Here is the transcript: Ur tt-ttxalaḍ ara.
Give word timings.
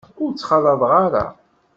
Ur 0.21 0.29
tt-ttxalaḍ 0.31 0.81
ara. 1.03 1.25